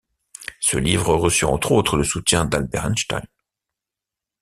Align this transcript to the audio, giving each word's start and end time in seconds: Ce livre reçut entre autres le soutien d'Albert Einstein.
Ce 0.59 0.77
livre 0.79 1.13
reçut 1.13 1.45
entre 1.45 1.73
autres 1.73 1.95
le 1.95 2.03
soutien 2.03 2.45
d'Albert 2.45 2.87
Einstein. 2.87 3.21